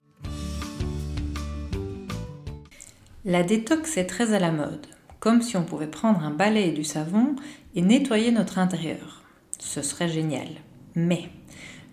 [3.29, 4.87] La détox est très à la mode,
[5.19, 7.35] comme si on pouvait prendre un balai et du savon
[7.75, 9.25] et nettoyer notre intérieur.
[9.59, 10.47] Ce serait génial.
[10.95, 11.25] Mais,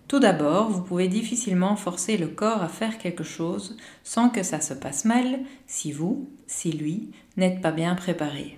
[0.08, 4.62] tout d'abord, vous pouvez difficilement forcer le corps à faire quelque chose sans que ça
[4.62, 8.56] se passe mal si vous, si lui, n'êtes pas bien préparé.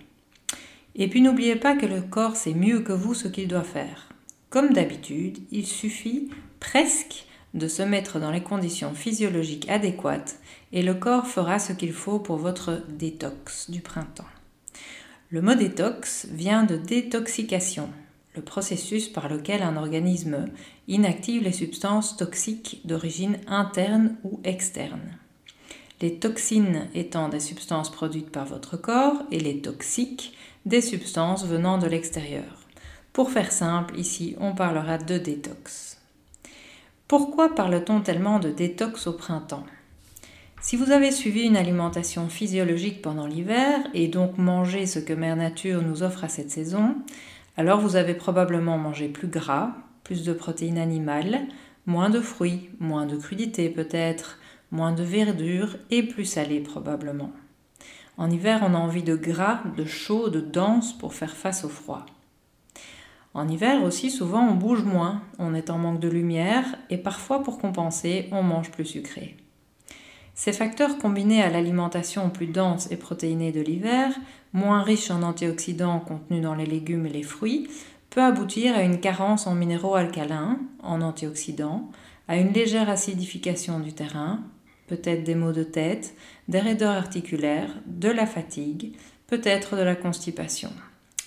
[0.96, 4.10] Et puis n'oubliez pas que le corps sait mieux que vous ce qu'il doit faire.
[4.50, 6.28] Comme d'habitude, il suffit
[6.60, 10.40] presque de se mettre dans les conditions physiologiques adéquates
[10.76, 14.26] et le corps fera ce qu'il faut pour votre détox du printemps.
[15.32, 17.90] Le mot détox vient de détoxication,
[18.36, 20.50] le processus par lequel un organisme
[20.90, 25.18] inactive les substances toxiques d'origine interne ou externe.
[26.02, 31.78] Les toxines étant des substances produites par votre corps et les toxiques des substances venant
[31.78, 32.66] de l'extérieur.
[33.14, 35.98] Pour faire simple, ici on parlera de détox.
[37.08, 39.64] Pourquoi parle-t-on tellement de détox au printemps?
[40.66, 45.36] Si vous avez suivi une alimentation physiologique pendant l'hiver et donc mangé ce que Mère
[45.36, 46.96] Nature nous offre à cette saison,
[47.56, 51.42] alors vous avez probablement mangé plus gras, plus de protéines animales,
[51.86, 54.40] moins de fruits, moins de crudités peut-être,
[54.72, 57.30] moins de verdure et plus salé probablement.
[58.18, 61.70] En hiver, on a envie de gras, de chaud, de dense pour faire face au
[61.70, 62.08] froid.
[63.36, 67.44] En hiver aussi, souvent, on bouge moins, on est en manque de lumière et parfois
[67.44, 69.38] pour compenser, on mange plus sucré.
[70.36, 74.14] Ces facteurs combinés à l'alimentation plus dense et protéinée de l'hiver,
[74.52, 77.70] moins riche en antioxydants contenus dans les légumes et les fruits,
[78.10, 81.90] peut aboutir à une carence en minéraux alcalins, en antioxydants,
[82.28, 84.42] à une légère acidification du terrain,
[84.88, 86.16] peut-être des maux de tête,
[86.50, 88.94] des raideurs articulaires, de la fatigue,
[89.28, 90.72] peut-être de la constipation.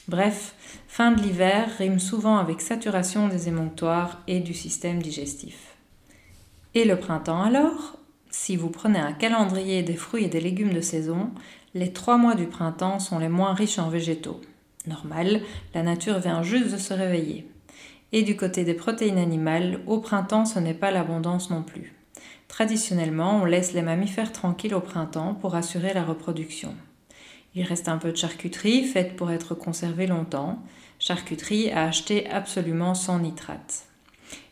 [0.06, 0.54] Bref,
[0.86, 5.76] fin de l'hiver rime souvent avec saturation des émonctoires et du système digestif.
[6.75, 7.98] Et le printemps alors?
[8.31, 11.31] Si vous prenez un calendrier des fruits et des légumes de saison,
[11.75, 14.41] les trois mois du printemps sont les moins riches en végétaux.
[14.87, 15.43] Normal,
[15.75, 17.47] la nature vient juste de se réveiller.
[18.12, 21.94] Et du côté des protéines animales, au printemps ce n'est pas l'abondance non plus.
[22.49, 26.75] Traditionnellement, on laisse les mammifères tranquilles au printemps pour assurer la reproduction.
[27.55, 30.59] Il reste un peu de charcuterie faite pour être conservée longtemps,
[30.99, 33.84] charcuterie à acheter absolument sans nitrate.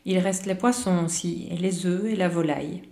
[0.05, 2.83] Il reste les poissons aussi, et les œufs et la volaille.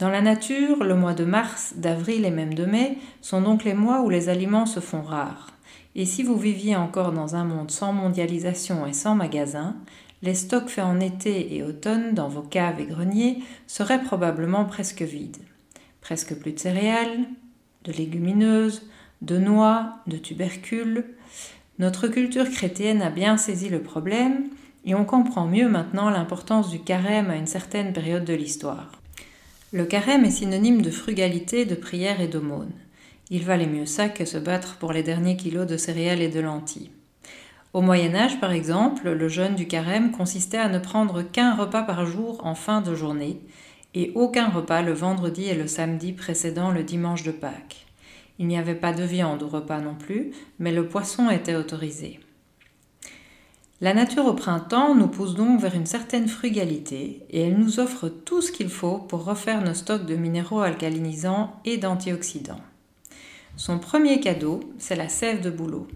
[0.00, 3.74] Dans la nature, le mois de mars, d'avril et même de mai sont donc les
[3.74, 5.50] mois où les aliments se font rares.
[5.94, 9.76] Et si vous viviez encore dans un monde sans mondialisation et sans magasins,
[10.22, 15.02] les stocks faits en été et automne dans vos caves et greniers seraient probablement presque
[15.02, 15.42] vides.
[16.00, 17.26] Presque plus de céréales,
[17.84, 18.88] de légumineuses,
[19.20, 21.04] de noix, de tubercules.
[21.78, 24.44] Notre culture chrétienne a bien saisi le problème
[24.86, 28.99] et on comprend mieux maintenant l'importance du carême à une certaine période de l'histoire.
[29.72, 32.72] Le carême est synonyme de frugalité, de prière et d'aumône.
[33.30, 36.40] Il valait mieux ça que se battre pour les derniers kilos de céréales et de
[36.40, 36.90] lentilles.
[37.72, 41.82] Au Moyen Âge, par exemple, le jeûne du carême consistait à ne prendre qu'un repas
[41.82, 43.38] par jour en fin de journée,
[43.94, 47.86] et aucun repas le vendredi et le samedi précédant le dimanche de Pâques.
[48.40, 52.18] Il n'y avait pas de viande au repas non plus, mais le poisson était autorisé.
[53.82, 58.10] La nature au printemps nous pousse donc vers une certaine frugalité et elle nous offre
[58.10, 62.60] tout ce qu'il faut pour refaire nos stocks de minéraux alcalinisants et d'antioxydants.
[63.56, 65.88] Son premier cadeau, c'est la sève de bouleau.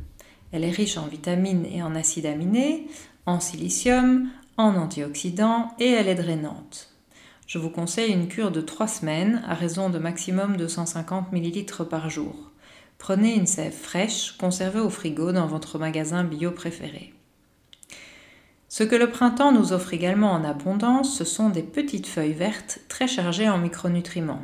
[0.51, 2.87] Elle est riche en vitamines et en acides aminés,
[3.27, 6.89] en silicium, en antioxydants et elle est drainante.
[7.47, 12.09] Je vous conseille une cure de 3 semaines à raison de maximum 250 ml par
[12.09, 12.51] jour.
[12.97, 17.13] Prenez une sève fraîche, conservée au frigo dans votre magasin bio préféré.
[18.77, 22.81] Ce que le printemps nous offre également en abondance, ce sont des petites feuilles vertes
[22.89, 24.43] très chargées en micronutriments.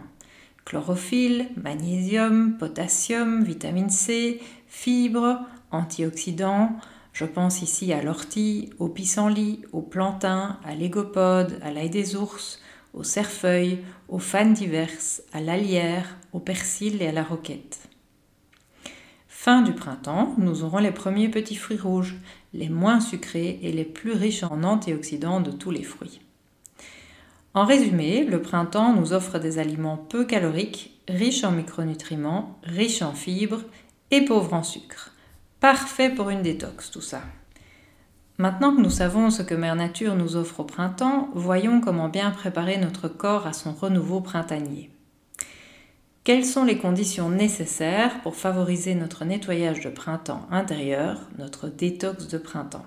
[0.64, 5.40] Chlorophylle, magnésium, potassium, vitamine C, fibres,
[5.72, 6.76] antioxydants.
[7.12, 12.60] Je pense ici à l'ortie, au pissenlit, au plantain, à l'égopode, à l'ail des ours,
[12.94, 17.80] au cerfeuil, aux fans diverses, à l'alière, au persil et à la roquette.
[19.26, 22.16] Fin du printemps, nous aurons les premiers petits fruits rouges,
[22.52, 26.20] les moins sucrés et les plus riches en antioxydants de tous les fruits.
[27.54, 33.12] En résumé, le printemps nous offre des aliments peu caloriques, riches en micronutriments, riches en
[33.12, 33.62] fibres
[34.10, 35.14] et pauvres en sucre.
[35.58, 37.22] Parfait pour une détox tout ça.
[38.38, 42.30] Maintenant que nous savons ce que Mère Nature nous offre au printemps, voyons comment bien
[42.30, 44.90] préparer notre corps à son renouveau printanier.
[46.22, 52.36] Quelles sont les conditions nécessaires pour favoriser notre nettoyage de printemps intérieur, notre détox de
[52.36, 52.84] printemps?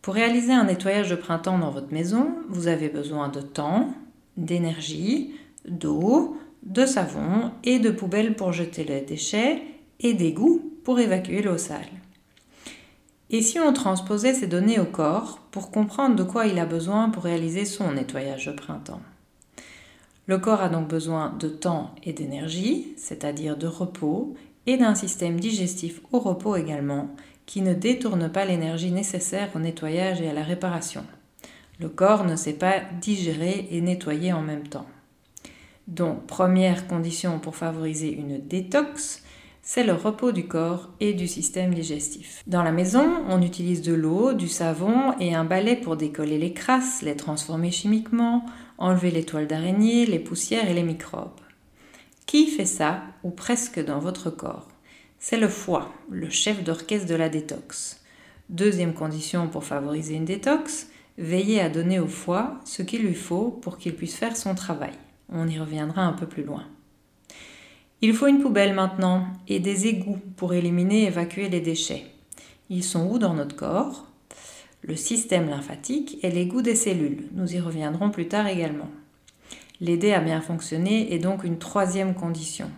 [0.00, 3.92] Pour réaliser un nettoyage de printemps dans votre maison, vous avez besoin de temps,
[4.38, 5.34] d'énergie,
[5.68, 9.62] d'eau, de savon et de poubelles pour jeter les déchets
[10.00, 11.90] et d'égouts pour évacuer l'eau sale.
[13.28, 17.10] Et si on transposait ces données au corps pour comprendre de quoi il a besoin
[17.10, 19.02] pour réaliser son nettoyage de printemps?
[20.28, 24.34] Le corps a donc besoin de temps et d'énergie, c'est-à-dire de repos,
[24.66, 27.08] et d'un système digestif au repos également,
[27.46, 31.02] qui ne détourne pas l'énergie nécessaire au nettoyage et à la réparation.
[31.80, 34.86] Le corps ne sait pas digérer et nettoyer en même temps.
[35.86, 39.22] Donc, première condition pour favoriser une détox,
[39.70, 42.42] c'est le repos du corps et du système digestif.
[42.46, 46.54] Dans la maison, on utilise de l'eau, du savon et un balai pour décoller les
[46.54, 48.46] crasses, les transformer chimiquement,
[48.78, 51.42] enlever les toiles d'araignée, les poussières et les microbes.
[52.24, 54.68] Qui fait ça, ou presque dans votre corps?
[55.18, 58.02] C'est le foie, le chef d'orchestre de la détox.
[58.48, 60.88] Deuxième condition pour favoriser une détox,
[61.18, 64.94] veillez à donner au foie ce qu'il lui faut pour qu'il puisse faire son travail.
[65.28, 66.64] On y reviendra un peu plus loin.
[68.00, 72.04] Il faut une poubelle maintenant et des égouts pour éliminer et évacuer les déchets.
[72.70, 74.06] Ils sont où dans notre corps?
[74.82, 77.26] Le système lymphatique et l'égout des cellules.
[77.32, 78.88] Nous y reviendrons plus tard également.
[79.80, 82.70] L'aider à bien fonctionner est donc une troisième condition.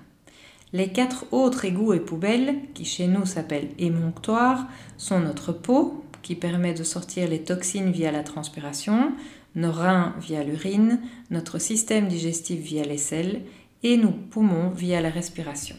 [0.72, 6.34] Les quatre autres égouts et poubelles, qui chez nous s'appellent émonctoires, sont notre peau, qui
[6.34, 9.12] permet de sortir les toxines via la transpiration,
[9.54, 11.00] nos reins via l'urine,
[11.30, 13.42] notre système digestif via les selles
[13.82, 15.76] et nos poumons via la respiration.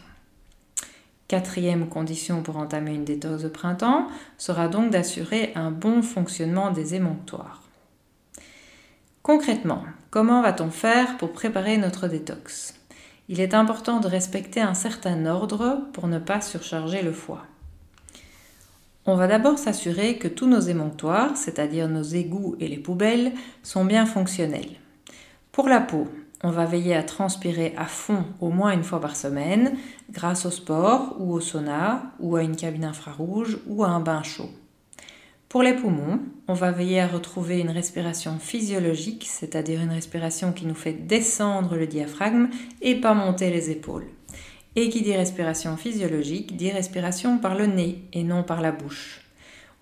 [1.28, 6.94] Quatrième condition pour entamer une détox de printemps sera donc d'assurer un bon fonctionnement des
[6.94, 7.62] émonctoires.
[9.22, 12.74] Concrètement, comment va-t-on faire pour préparer notre détox?
[13.28, 17.46] Il est important de respecter un certain ordre pour ne pas surcharger le foie.
[19.06, 23.32] On va d'abord s'assurer que tous nos émonctoires, c'est-à-dire nos égouts et les poubelles,
[23.62, 24.76] sont bien fonctionnels.
[25.50, 26.08] Pour la peau,
[26.42, 29.76] on va veiller à transpirer à fond au moins une fois par semaine
[30.10, 34.22] grâce au sport ou au sauna ou à une cabine infrarouge ou à un bain
[34.22, 34.50] chaud.
[35.48, 36.18] Pour les poumons,
[36.48, 41.76] on va veiller à retrouver une respiration physiologique, c'est-à-dire une respiration qui nous fait descendre
[41.76, 42.48] le diaphragme
[42.80, 44.06] et pas monter les épaules.
[44.76, 49.20] Et qui dit respiration physiologique dit respiration par le nez et non par la bouche.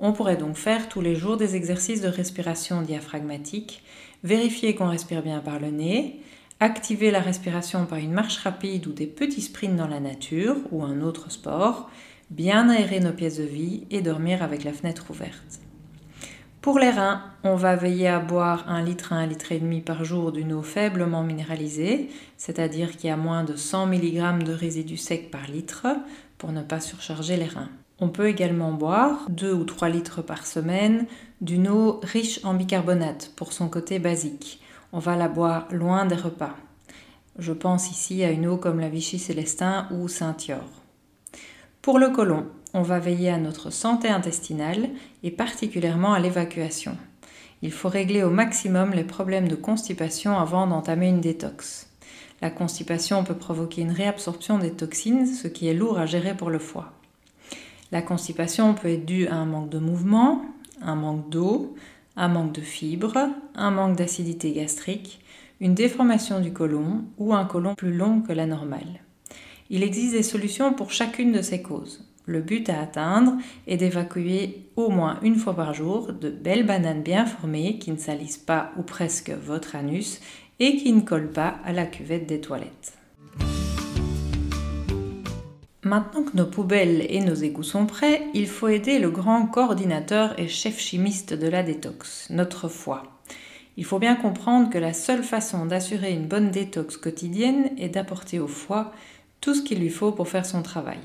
[0.00, 3.85] On pourrait donc faire tous les jours des exercices de respiration diaphragmatique,
[4.25, 6.21] vérifier qu'on respire bien par le nez,
[6.61, 10.85] activer la respiration par une marche rapide ou des petits sprints dans la nature ou
[10.85, 11.90] un autre sport,
[12.29, 15.61] bien aérer nos pièces de vie et dormir avec la fenêtre ouverte.
[16.61, 19.81] Pour les reins, on va veiller à boire un litre à un litre et demi
[19.81, 24.99] par jour d'une eau faiblement minéralisée, c'est-à-dire qui a moins de 100 mg de résidus
[24.99, 25.87] secs par litre
[26.37, 27.71] pour ne pas surcharger les reins.
[27.99, 31.07] On peut également boire 2 ou 3 litres par semaine
[31.40, 34.61] d'une eau riche en bicarbonate pour son côté basique
[34.93, 36.57] on va la boire loin des repas.
[37.39, 40.65] Je pense ici à une eau comme la Vichy Célestin ou Saint-Yor.
[41.83, 44.91] Pour le côlon, on va veiller à notre santé intestinale
[45.23, 46.97] et particulièrement à l'évacuation.
[47.63, 51.89] Il faut régler au maximum les problèmes de constipation avant d'entamer une détox.
[52.43, 56.51] La constipation peut provoquer une réabsorption des toxines, ce qui est lourd à gérer pour
[56.51, 56.93] le foie.
[57.93, 60.43] La constipation peut être due à un manque de mouvement,
[60.81, 61.75] un manque d'eau,
[62.17, 65.21] un manque de fibres, un manque d'acidité gastrique,
[65.61, 69.00] une déformation du côlon ou un côlon plus long que la normale.
[69.69, 72.07] Il existe des solutions pour chacune de ces causes.
[72.26, 73.35] Le but à atteindre
[73.67, 77.97] est d'évacuer au moins une fois par jour de belles bananes bien formées qui ne
[77.97, 80.21] salissent pas ou presque votre anus
[80.59, 83.00] et qui ne collent pas à la cuvette des toilettes.
[85.83, 90.39] Maintenant que nos poubelles et nos égouts sont prêts, il faut aider le grand coordinateur
[90.39, 93.05] et chef chimiste de la détox, notre foie.
[93.79, 98.39] Il faut bien comprendre que la seule façon d'assurer une bonne détox quotidienne est d'apporter
[98.39, 98.93] au foie
[99.41, 101.01] tout ce qu'il lui faut pour faire son travail.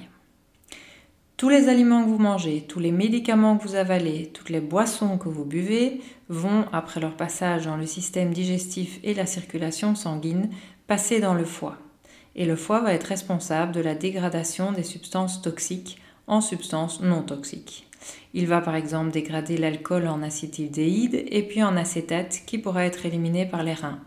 [1.37, 5.17] Tous les aliments que vous mangez, tous les médicaments que vous avalez, toutes les boissons
[5.17, 10.49] que vous buvez vont, après leur passage dans le système digestif et la circulation sanguine,
[10.85, 11.77] passer dans le foie
[12.35, 17.23] et le foie va être responsable de la dégradation des substances toxiques en substances non
[17.23, 17.87] toxiques.
[18.33, 23.05] Il va par exemple dégrader l'alcool en acétaldéhyde et puis en acétate qui pourra être
[23.05, 23.99] éliminé par les reins.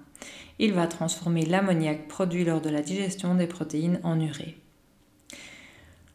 [0.58, 4.56] Il va transformer l'ammoniac produit lors de la digestion des protéines en urée.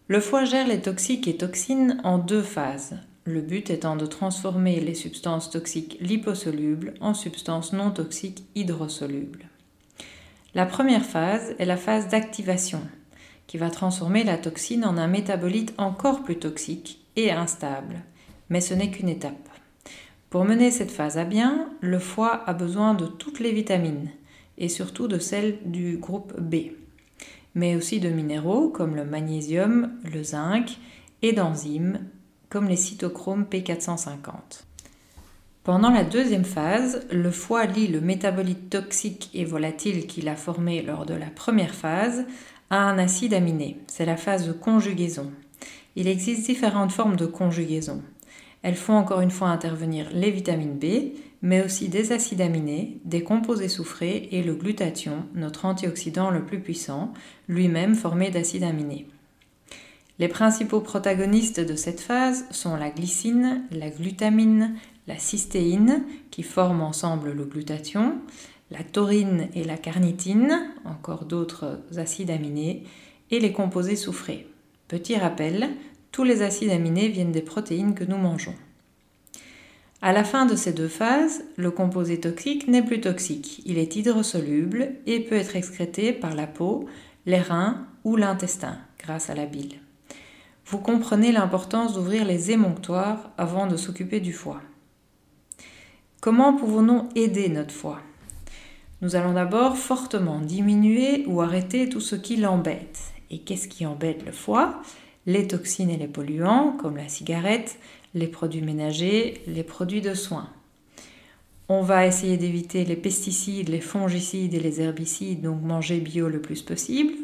[0.08, 4.82] Le foie gère les toxiques et toxines en deux phases, le but étant de transformer
[4.82, 9.48] les substances toxiques liposolubles en substances non toxiques hydrosolubles.
[10.55, 12.81] La première phase est la phase d'activation,
[13.48, 18.01] qui va transformer la toxine en un métabolite encore plus toxique et instable.
[18.50, 19.50] Mais ce n'est qu'une étape.
[20.29, 24.12] Pour mener cette phase à bien, le foie a besoin de toutes les vitamines,
[24.60, 26.55] et surtout de celles du groupe B,
[27.55, 30.77] mais aussi de minéraux comme le magnésium, le zinc,
[31.24, 32.00] et d'enzymes
[32.50, 34.65] comme les cytochromes P450.
[35.63, 40.82] Pendant la deuxième phase, le foie lie le métabolite toxique et volatile qu'il a formé
[40.82, 42.25] lors de la première phase
[42.70, 43.77] à un acide aminé.
[43.88, 45.32] C'est la phase de conjugaison.
[45.96, 48.01] Il existe différentes formes de conjugaison.
[48.62, 53.24] Elles font encore une fois intervenir les vitamines B, mais aussi des acides aminés, des
[53.24, 57.13] composés soufrés et le glutathion, notre antioxydant le plus puissant,
[57.48, 59.08] lui-même formé d'acides aminés.
[60.20, 64.75] Les principaux protagonistes de cette phase sont la glycine, la glutamine,
[65.07, 68.17] la cystéine, qui forment ensemble le glutathion,
[68.72, 72.83] la taurine et la carnitine, encore d'autres acides aminés,
[73.31, 74.48] et les composés soufrés.
[74.88, 75.69] Petit rappel,
[76.12, 78.55] tous les acides aminés viennent des protéines que nous mangeons.
[80.01, 83.62] À la fin de ces deux phases, le composé toxique n'est plus toxique.
[83.65, 86.88] Il est hydrosoluble et peut être excrété par la peau,
[87.25, 89.79] les reins ou l'intestin grâce à la bile.
[90.65, 94.62] Vous comprenez l'importance d'ouvrir les émonctoires avant de s'occuper du foie.
[96.23, 97.99] Comment pouvons-nous aider notre foie
[99.01, 103.01] Nous allons d'abord fortement diminuer ou arrêter tout ce qui l'embête.
[103.29, 104.81] Et qu'est-ce qui embête le foie
[105.25, 107.77] Les toxines et les polluants, comme la cigarette,
[108.13, 110.49] les produits ménagers, les produits de soins.
[111.67, 116.39] On va essayer d'éviter les pesticides, les fongicides et les herbicides, donc manger bio le
[116.39, 117.15] plus possible.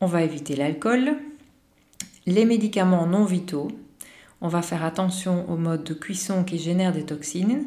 [0.00, 1.12] On va éviter l'alcool,
[2.26, 3.68] les médicaments non vitaux,
[4.40, 7.66] on va faire attention au mode de cuisson qui génère des toxines.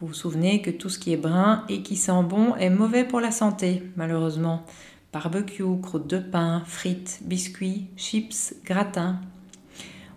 [0.00, 3.04] Vous vous souvenez que tout ce qui est brun et qui sent bon est mauvais
[3.04, 4.64] pour la santé, malheureusement.
[5.12, 9.20] Barbecue, croûte de pain, frites, biscuits, chips, gratins.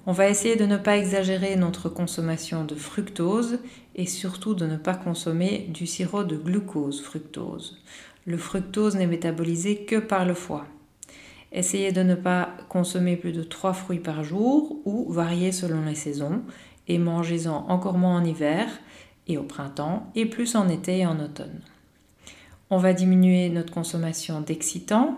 [0.05, 3.59] On va essayer de ne pas exagérer notre consommation de fructose
[3.95, 7.81] et surtout de ne pas consommer du sirop de glucose fructose.
[8.25, 10.65] Le fructose n'est métabolisé que par le foie.
[11.53, 15.95] Essayez de ne pas consommer plus de 3 fruits par jour ou varier selon les
[15.95, 16.41] saisons
[16.87, 18.67] et mangez-en encore moins en hiver
[19.27, 21.61] et au printemps et plus en été et en automne.
[22.71, 25.15] On va diminuer notre consommation d'excitants,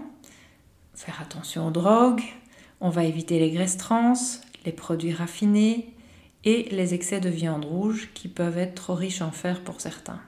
[0.94, 2.24] faire attention aux drogues,
[2.82, 4.13] on va éviter les graisses trans,
[4.65, 5.94] les produits raffinés
[6.44, 10.20] et les excès de viande rouge qui peuvent être trop riches en fer pour certains.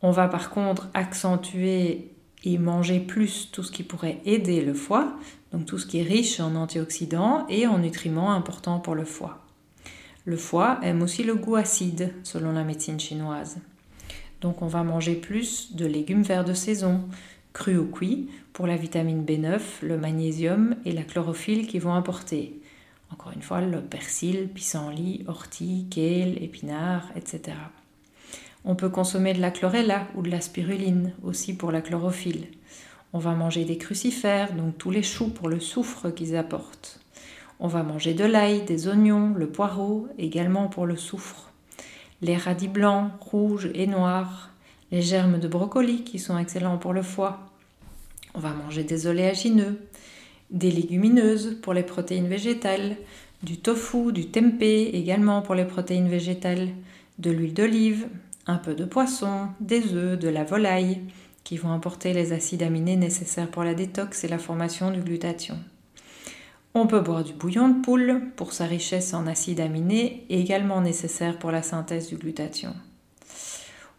[0.00, 2.13] On va par contre accentuer
[2.44, 5.16] et manger plus tout ce qui pourrait aider le foie,
[5.52, 9.44] donc tout ce qui est riche en antioxydants et en nutriments importants pour le foie.
[10.24, 13.58] Le foie aime aussi le goût acide, selon la médecine chinoise.
[14.40, 17.02] Donc on va manger plus de légumes verts de saison,
[17.52, 22.60] crus ou cuits, pour la vitamine B9, le magnésium et la chlorophylle qui vont apporter.
[23.10, 27.56] Encore une fois, le persil, pissenlit, ortie, kale, épinards, etc.
[28.66, 32.46] On peut consommer de la chlorella ou de la spiruline aussi pour la chlorophylle.
[33.12, 37.00] On va manger des crucifères, donc tous les choux pour le soufre qu'ils apportent.
[37.60, 41.52] On va manger de l'ail, des oignons, le poireau, également pour le soufre.
[42.22, 44.50] Les radis blancs, rouges et noirs.
[44.90, 47.40] Les germes de brocoli qui sont excellents pour le foie.
[48.34, 49.78] On va manger des oléagineux,
[50.50, 52.96] des légumineuses pour les protéines végétales,
[53.42, 56.68] du tofu, du tempeh également pour les protéines végétales,
[57.18, 58.08] de l'huile d'olive,
[58.46, 61.00] un peu de poisson, des œufs, de la volaille,
[61.44, 65.58] qui vont apporter les acides aminés nécessaires pour la détox et la formation du glutathion.
[66.74, 71.38] On peut boire du bouillon de poule pour sa richesse en acides aminés, également nécessaire
[71.38, 72.74] pour la synthèse du glutathion.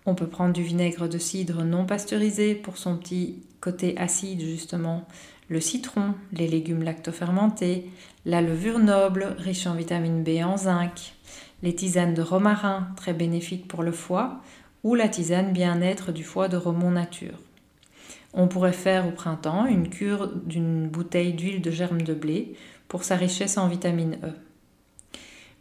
[0.06, 5.08] On peut prendre du vinaigre de cidre non pasteurisé pour son petit côté acide justement,
[5.48, 7.90] le citron, les légumes lactofermentés,
[8.26, 11.14] la levure noble riche en vitamine B et en zinc,
[11.64, 14.42] les tisanes de romarin très bénéfiques pour le foie
[14.84, 17.40] ou la tisane bien-être du foie de Romont Nature.
[18.34, 22.56] On pourrait faire au printemps une cure d'une bouteille d'huile de germe de blé
[22.88, 24.34] pour sa richesse en vitamine E.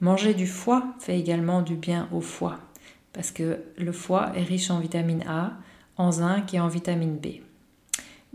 [0.01, 2.59] Manger du foie fait également du bien au foie
[3.15, 5.53] parce que le foie est riche en vitamine A,
[5.97, 7.27] en zinc et en vitamine B.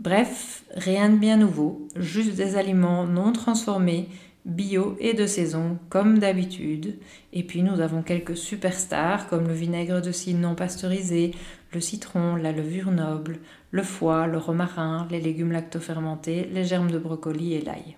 [0.00, 4.08] Bref, rien de bien nouveau, juste des aliments non transformés,
[4.44, 6.98] bio et de saison, comme d'habitude.
[7.32, 11.32] Et puis nous avons quelques superstars comme le vinaigre de cidre non pasteurisé,
[11.72, 13.38] le citron, la levure noble,
[13.70, 17.96] le foie, le romarin, les légumes lactofermentés, les germes de brocoli et l'ail.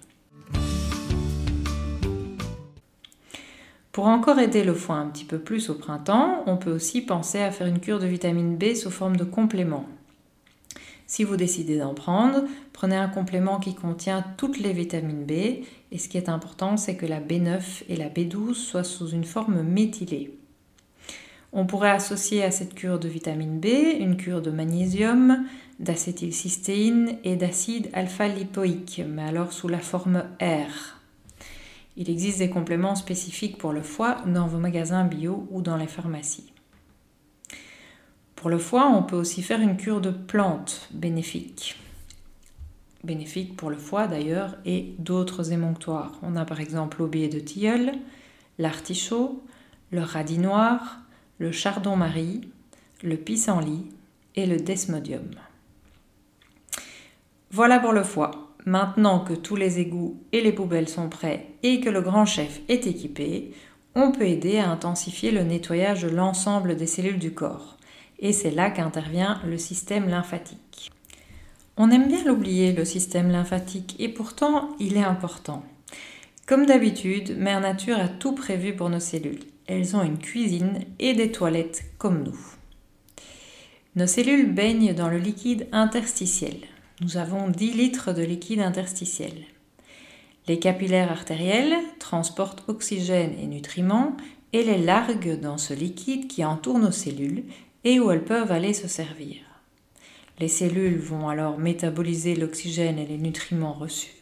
[3.93, 7.43] Pour encore aider le foie un petit peu plus au printemps, on peut aussi penser
[7.43, 9.85] à faire une cure de vitamine B sous forme de complément.
[11.07, 15.99] Si vous décidez d'en prendre, prenez un complément qui contient toutes les vitamines B et
[15.99, 19.63] ce qui est important, c'est que la B9 et la B12 soient sous une forme
[19.63, 20.35] méthylée.
[21.53, 23.67] On pourrait associer à cette cure de vitamine B
[24.01, 25.45] une cure de magnésium,
[25.81, 30.97] d'acétylcystéine et d'acide alpha-lipoïque, mais alors sous la forme R.
[31.99, 35.87] Il existe des compléments spécifiques pour le foie dans vos magasins bio ou dans les
[35.87, 36.55] pharmacies.
[38.35, 41.77] Pour le foie, on peut aussi faire une cure de plantes bénéfiques.
[43.05, 46.13] Bénéfiques pour le foie d'ailleurs et d'autres émonctoires.
[46.23, 47.93] On a par exemple l'aubier de tilleul,
[48.59, 49.43] l'artichaut,
[49.91, 51.01] le radis noir,
[51.39, 52.43] le chardon-marie,
[53.03, 53.87] le pissenlit
[54.37, 55.29] et le desmodium.
[57.51, 58.31] Voilà pour le foie.
[58.65, 62.61] Maintenant que tous les égouts et les poubelles sont prêts et que le grand chef
[62.69, 63.53] est équipé,
[63.97, 67.77] on peut aider à intensifier le nettoyage de l'ensemble des cellules du corps.
[68.21, 70.93] Et c'est là qu'intervient le système lymphatique.
[71.77, 75.63] On aime bien l'oublier, le système lymphatique, et pourtant il est important.
[76.47, 79.45] Comme d'habitude, Mère Nature a tout prévu pour nos cellules.
[79.67, 82.39] Elles ont une cuisine et des toilettes comme nous.
[83.97, 86.57] Nos cellules baignent dans le liquide interstitiel
[87.03, 89.33] nous avons 10 litres de liquide interstitiel.
[90.47, 94.17] Les capillaires artériels transportent oxygène et nutriments
[94.53, 97.45] et les larguent dans ce liquide qui entoure nos cellules
[97.83, 99.52] et où elles peuvent aller se servir.
[100.40, 104.14] Les cellules vont alors métaboliser l'oxygène et les nutriments reçus,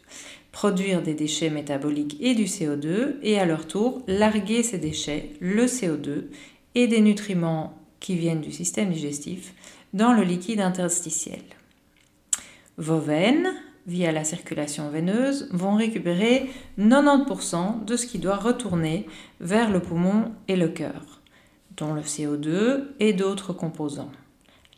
[0.53, 5.67] produire des déchets métaboliques et du CO2 et à leur tour larguer ces déchets, le
[5.67, 6.25] CO2
[6.75, 9.55] et des nutriments qui viennent du système digestif
[9.93, 11.43] dans le liquide interstitiel.
[12.77, 13.53] Vos veines,
[13.87, 19.07] via la circulation veineuse, vont récupérer 90% de ce qui doit retourner
[19.41, 21.21] vers le poumon et le cœur,
[21.77, 24.13] dont le CO2 et d'autres composants.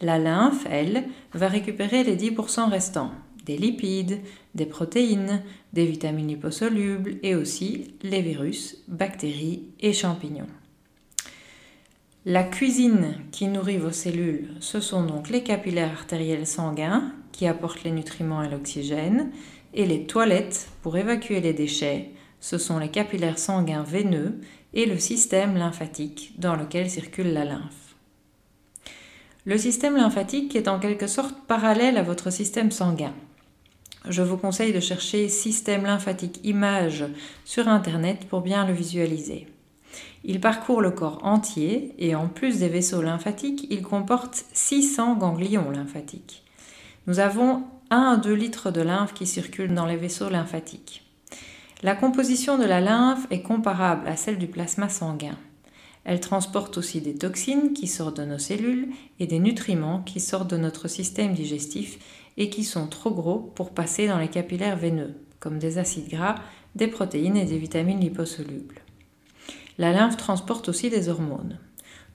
[0.03, 3.13] La lymphe, elle, va récupérer les 10% restants,
[3.47, 4.19] des lipides,
[4.57, 10.49] des protéines, des vitamines liposolubles et aussi les virus, bactéries et champignons.
[12.25, 17.85] La cuisine qui nourrit vos cellules, ce sont donc les capillaires artériels sanguins qui apportent
[17.85, 19.31] les nutriments et l'oxygène,
[19.73, 22.11] et les toilettes pour évacuer les déchets,
[22.41, 24.41] ce sont les capillaires sanguins veineux
[24.75, 27.82] et le système lymphatique dans lequel circule la lymphe.
[29.45, 33.13] Le système lymphatique est en quelque sorte parallèle à votre système sanguin.
[34.09, 37.05] Je vous conseille de chercher système lymphatique image
[37.45, 39.49] sur Internet pour bien le visualiser.
[40.23, 45.71] Il parcourt le corps entier et en plus des vaisseaux lymphatiques, il comporte 600 ganglions
[45.73, 46.45] lymphatiques.
[47.09, 51.05] Nous avons 1 à 2 litres de lymphe qui circulent dans les vaisseaux lymphatiques.
[51.83, 55.37] La composition de la lymphe est comparable à celle du plasma sanguin.
[56.05, 58.89] Elle transporte aussi des toxines qui sortent de nos cellules
[59.21, 61.99] et des nutriments qui sortent de notre système digestif
[62.37, 66.37] et qui sont trop gros pour passer dans les capillaires veineux, comme des acides gras,
[66.75, 68.81] des protéines et des vitamines liposolubles.
[69.79, 71.59] La lymphe transporte aussi des hormones.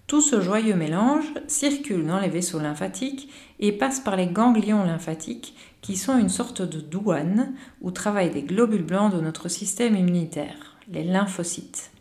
[0.08, 5.54] Tout ce joyeux mélange circule dans les vaisseaux lymphatiques et passe par les ganglions lymphatiques
[5.82, 10.78] qui sont une sorte de douane où travaillent des globules blancs de notre système immunitaire,
[10.90, 11.92] les lymphocytes.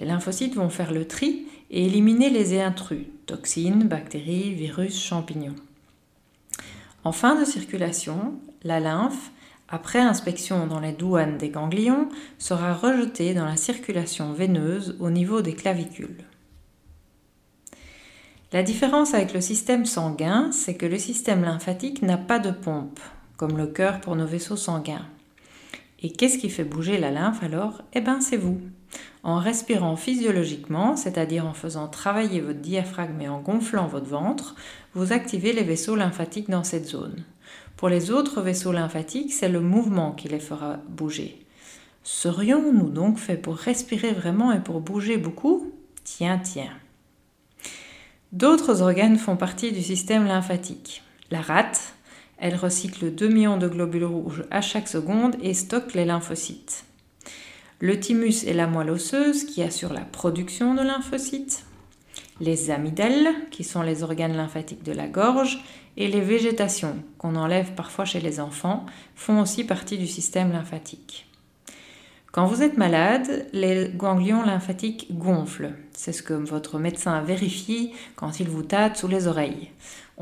[0.00, 5.54] Les lymphocytes vont faire le tri et éliminer les intrus, toxines, bactéries, virus, champignons.
[7.04, 8.34] En fin de circulation,
[8.64, 9.30] la lymphe,
[9.68, 12.08] après inspection dans les douanes des ganglions,
[12.38, 16.24] sera rejetée dans la circulation veineuse au niveau des clavicules.
[18.52, 22.98] La différence avec le système sanguin, c'est que le système lymphatique n'a pas de pompe,
[23.36, 25.06] comme le cœur pour nos vaisseaux sanguins.
[26.02, 27.82] Et qu'est-ce qui fait bouger la lymphe alors?
[27.92, 28.60] Eh bien, c'est vous.
[29.22, 34.54] En respirant physiologiquement, c'est-à-dire en faisant travailler votre diaphragme et en gonflant votre ventre,
[34.94, 37.24] vous activez les vaisseaux lymphatiques dans cette zone.
[37.76, 41.44] Pour les autres vaisseaux lymphatiques, c'est le mouvement qui les fera bouger.
[42.02, 45.70] Serions-nous donc faits pour respirer vraiment et pour bouger beaucoup?
[46.02, 46.72] Tiens, tiens.
[48.32, 51.02] D'autres organes font partie du système lymphatique.
[51.30, 51.94] La rate,
[52.40, 56.84] elle recycle 2 millions de globules rouges à chaque seconde et stocke les lymphocytes.
[57.78, 61.64] Le thymus est la moelle osseuse qui assure la production de lymphocytes.
[62.40, 65.62] Les amygdales, qui sont les organes lymphatiques de la gorge,
[65.96, 71.26] et les végétations, qu'on enlève parfois chez les enfants, font aussi partie du système lymphatique.
[72.32, 75.72] Quand vous êtes malade, les ganglions lymphatiques gonflent.
[75.92, 79.70] C'est ce que votre médecin vérifie quand il vous tâte sous les oreilles.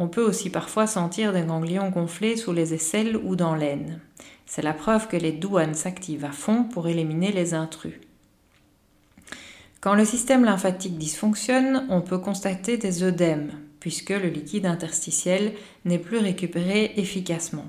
[0.00, 3.98] On peut aussi parfois sentir des ganglions gonflés sous les aisselles ou dans l'aine.
[4.46, 7.94] C'est la preuve que les douanes s'activent à fond pour éliminer les intrus.
[9.80, 15.98] Quand le système lymphatique dysfonctionne, on peut constater des œdèmes, puisque le liquide interstitiel n'est
[15.98, 17.66] plus récupéré efficacement.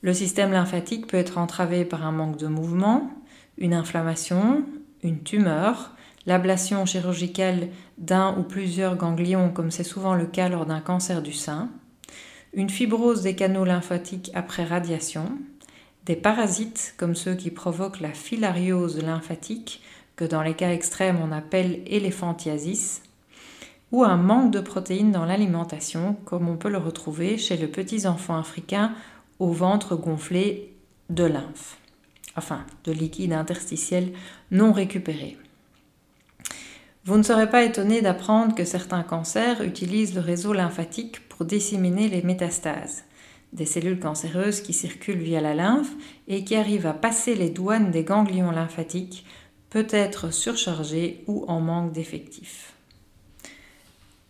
[0.00, 3.10] Le système lymphatique peut être entravé par un manque de mouvement,
[3.58, 4.64] une inflammation,
[5.02, 5.93] une tumeur,
[6.26, 11.32] l'ablation chirurgicale d'un ou plusieurs ganglions comme c'est souvent le cas lors d'un cancer du
[11.32, 11.70] sein,
[12.52, 15.32] une fibrose des canaux lymphatiques après radiation,
[16.06, 19.82] des parasites comme ceux qui provoquent la filariose lymphatique,
[20.16, 23.02] que dans les cas extrêmes on appelle éléphantiasis,
[23.92, 28.06] ou un manque de protéines dans l'alimentation, comme on peut le retrouver chez les petits
[28.06, 28.92] enfants africains
[29.38, 30.74] au ventre gonflé
[31.10, 31.78] de lymphe,
[32.36, 34.12] enfin de liquide interstitiel
[34.50, 35.36] non récupéré.
[37.06, 42.08] Vous ne serez pas étonné d'apprendre que certains cancers utilisent le réseau lymphatique pour disséminer
[42.08, 43.04] les métastases,
[43.52, 45.92] des cellules cancéreuses qui circulent via la lymphe
[46.28, 49.26] et qui arrivent à passer les douanes des ganglions lymphatiques,
[49.68, 52.72] peut-être surchargés ou en manque d'effectifs.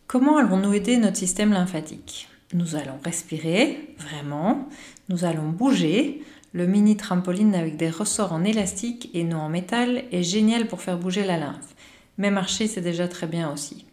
[0.09, 2.29] Comment allons-nous aider notre système lymphatique?
[2.55, 4.69] Nous allons respirer, vraiment,
[5.09, 6.23] nous allons bouger.
[6.53, 10.81] Le mini trampoline avec des ressorts en élastique et non en métal est génial pour
[10.81, 11.74] faire bouger la lymphe.
[12.19, 13.87] Mais marcher, c'est déjà très bien aussi.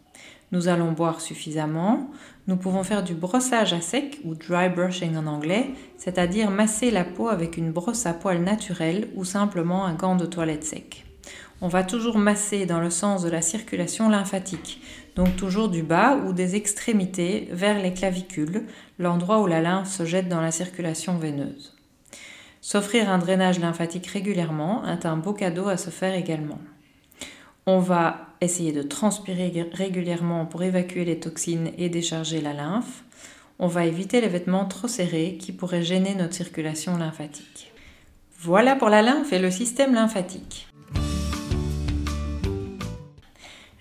[0.52, 2.12] Nous allons boire suffisamment.
[2.48, 7.06] Nous pouvons faire du brossage à sec ou dry brushing en anglais, c'est-à-dire masser la
[7.06, 11.06] peau avec une brosse à poils naturelle ou simplement un gant de toilette sec.
[11.62, 14.82] On va toujours masser dans le sens de la circulation lymphatique,
[15.16, 18.64] donc toujours du bas ou des extrémités vers les clavicules,
[18.98, 21.78] l'endroit où la lymphe se jette dans la circulation veineuse.
[22.62, 26.60] S'offrir un drainage lymphatique régulièrement est un beau cadeau à se faire également.
[27.68, 33.04] On va essayer de transpirer régulièrement pour évacuer les toxines et décharger la lymphe.
[33.60, 37.72] On va éviter les vêtements trop serrés qui pourraient gêner notre circulation lymphatique.
[38.40, 40.68] Voilà pour la lymphe et le système lymphatique.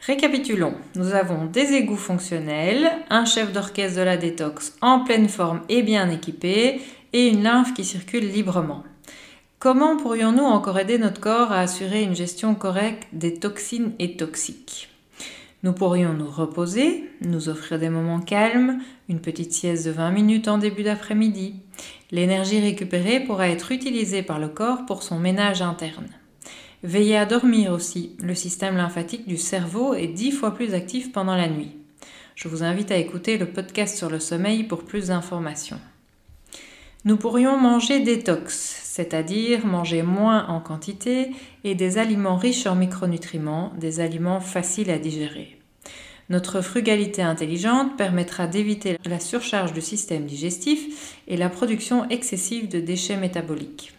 [0.06, 5.62] Récapitulons, nous avons des égouts fonctionnels, un chef d'orchestre de la détox en pleine forme
[5.70, 8.84] et bien équipé, et une lymphe qui circule librement.
[9.60, 14.88] Comment pourrions-nous encore aider notre corps à assurer une gestion correcte des toxines et toxiques?
[15.64, 20.48] Nous pourrions nous reposer, nous offrir des moments calmes, une petite sieste de 20 minutes
[20.48, 21.56] en début d'après-midi.
[22.10, 26.08] L'énergie récupérée pourra être utilisée par le corps pour son ménage interne.
[26.82, 28.16] Veillez à dormir aussi.
[28.22, 31.76] Le système lymphatique du cerveau est dix fois plus actif pendant la nuit.
[32.34, 35.80] Je vous invite à écouter le podcast sur le sommeil pour plus d'informations.
[37.06, 41.30] Nous pourrions manger détox, c'est-à-dire manger moins en quantité
[41.64, 45.58] et des aliments riches en micronutriments, des aliments faciles à digérer.
[46.28, 52.80] Notre frugalité intelligente permettra d'éviter la surcharge du système digestif et la production excessive de
[52.80, 53.94] déchets métaboliques.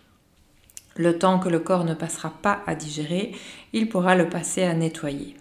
[0.96, 3.32] Le temps que le corps ne passera pas à digérer,
[3.74, 5.36] il pourra le passer à nettoyer.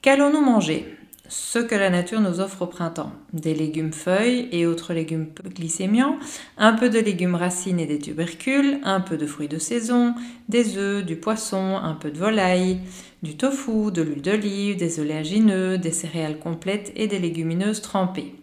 [0.00, 0.96] Qu'allons-nous manger?
[1.34, 3.10] Ce que la nature nous offre au printemps.
[3.32, 6.18] Des légumes feuilles et autres légumes glycémiants,
[6.58, 10.14] un peu de légumes racines et des tubercules, un peu de fruits de saison,
[10.50, 12.80] des œufs, du poisson, un peu de volaille,
[13.22, 18.34] du tofu, de l'huile d'olive, des oléagineux, des céréales complètes et des légumineuses trempées.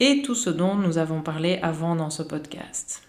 [0.00, 3.02] Et tout ce dont nous avons parlé avant dans ce podcast.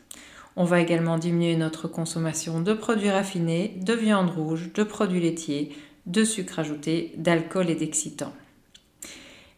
[0.57, 5.71] On va également diminuer notre consommation de produits raffinés, de viande rouge, de produits laitiers,
[6.07, 8.33] de sucre ajouté, d'alcool et d'excitants.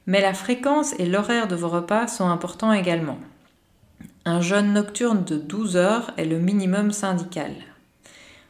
[0.07, 3.17] Mais la fréquence et l'horaire de vos repas sont importants également.
[4.25, 7.51] Un jeûne nocturne de 12 heures est le minimum syndical.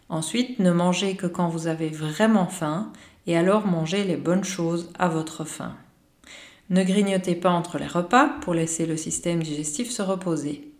[0.10, 2.92] Ensuite, ne mangez que quand vous avez vraiment faim
[3.28, 5.74] et alors mangez les bonnes choses à votre faim.
[6.70, 10.72] Ne grignotez pas entre les repas pour laisser le système digestif se reposer.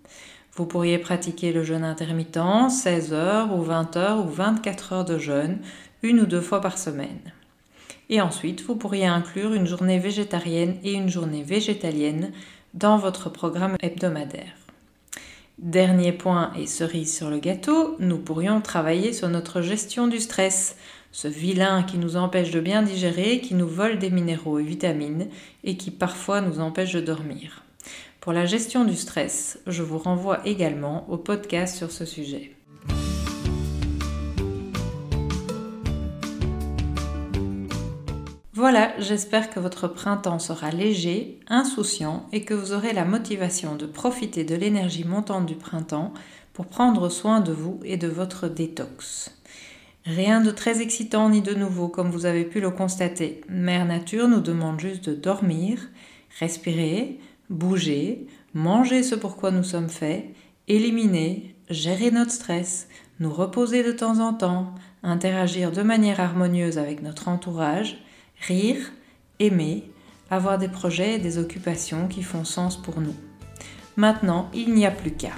[0.56, 5.18] Vous pourriez pratiquer le jeûne intermittent, 16 heures ou 20 heures ou 24 heures de
[5.18, 5.60] jeûne,
[6.02, 7.34] une ou deux fois par semaine.
[8.10, 12.32] Et ensuite, vous pourriez inclure une journée végétarienne et une journée végétalienne
[12.74, 14.54] dans votre programme hebdomadaire.
[15.58, 20.76] Dernier point et cerise sur le gâteau, nous pourrions travailler sur notre gestion du stress,
[21.14, 25.30] ce vilain qui nous empêche de bien digérer, qui nous vole des minéraux et vitamines
[25.64, 27.64] et qui parfois nous empêche de dormir.
[28.20, 32.55] Pour la gestion du stress, je vous renvoie également au podcast sur ce sujet.
[38.56, 43.86] Voilà, j'espère que votre printemps sera léger, insouciant et que vous aurez la motivation de
[43.86, 46.14] profiter de l'énergie montante du printemps
[46.54, 49.38] pour prendre soin de vous et de votre détox.
[50.06, 53.42] Rien de très excitant ni de nouveau comme vous avez pu le constater.
[53.50, 55.90] Mère Nature nous demande juste de dormir,
[56.40, 60.34] respirer, bouger, manger ce pour quoi nous sommes faits,
[60.70, 62.88] éliminer, gérer notre stress,
[63.20, 68.02] nous reposer de temps en temps, interagir de manière harmonieuse avec notre entourage,
[68.40, 68.92] rire,
[69.40, 69.84] aimer,
[70.30, 73.16] avoir des projets et des occupations qui font sens pour nous.
[73.98, 75.34] Maintenant, il n'y a plus qu'à.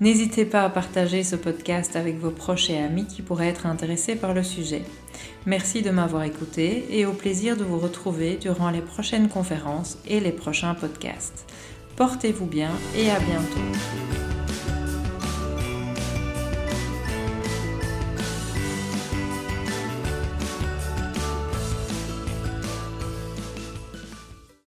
[0.00, 4.16] N'hésitez pas à partager ce podcast avec vos proches et amis qui pourraient être intéressés
[4.16, 4.82] par le sujet.
[5.46, 10.18] Merci de m'avoir écouté et au plaisir de vous retrouver durant les prochaines conférences et
[10.18, 11.46] les prochains podcasts.
[11.94, 14.41] Portez-vous bien et à bientôt.